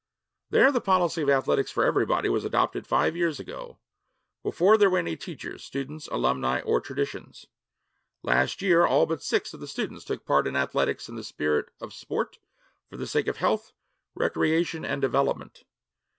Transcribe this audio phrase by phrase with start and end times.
[0.49, 3.77] There the policy of athletics for everybody was adopted five years ago
[4.41, 7.45] before there were any teachers, students, alumni, or traditions.
[8.23, 11.67] Last year all but six of the students took part in athletics in the spirit
[11.79, 12.39] of sport
[12.89, 13.73] for the sake of health,
[14.15, 15.65] recreation, and development.